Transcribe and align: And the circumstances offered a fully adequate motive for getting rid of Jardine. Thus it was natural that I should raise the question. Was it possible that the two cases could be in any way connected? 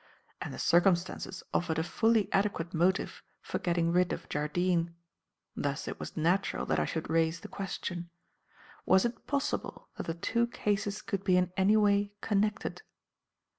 And 0.41 0.51
the 0.51 0.57
circumstances 0.57 1.43
offered 1.53 1.77
a 1.77 1.83
fully 1.83 2.27
adequate 2.33 2.73
motive 2.73 3.21
for 3.39 3.59
getting 3.59 3.91
rid 3.91 4.11
of 4.11 4.27
Jardine. 4.29 4.95
Thus 5.55 5.87
it 5.87 5.99
was 5.99 6.17
natural 6.17 6.65
that 6.65 6.79
I 6.79 6.85
should 6.85 7.07
raise 7.07 7.41
the 7.41 7.47
question. 7.47 8.09
Was 8.83 9.05
it 9.05 9.27
possible 9.27 9.89
that 9.97 10.07
the 10.07 10.15
two 10.15 10.47
cases 10.47 11.03
could 11.03 11.23
be 11.23 11.37
in 11.37 11.53
any 11.55 11.77
way 11.77 12.13
connected? 12.19 12.81